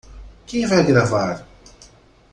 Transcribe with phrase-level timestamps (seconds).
[0.47, 1.45] Quem vai gravar?